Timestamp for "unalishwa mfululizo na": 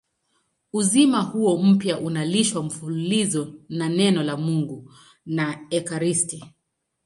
1.99-3.89